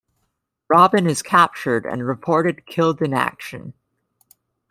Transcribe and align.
Robin 0.67 1.05
is 1.05 1.21
captured 1.21 1.85
and 1.85 2.07
reported 2.07 2.65
killed 2.65 3.03
in 3.03 3.13
action. 3.13 3.75